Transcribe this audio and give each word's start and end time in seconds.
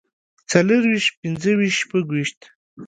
څلورويشت 0.49 1.09
پنځويشت 1.21 1.77
شپږويشت 1.81 2.39